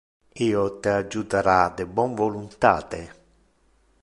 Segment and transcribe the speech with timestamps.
[0.45, 3.07] Io te adjutara de bon voluntate.